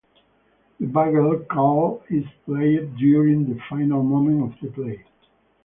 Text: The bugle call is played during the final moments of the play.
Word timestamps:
The 0.79 0.87
bugle 0.87 1.45
call 1.47 2.01
is 2.09 2.25
played 2.47 2.95
during 2.95 3.47
the 3.53 3.61
final 3.69 4.01
moments 4.01 4.55
of 4.55 4.59
the 4.59 4.71
play. 4.71 5.05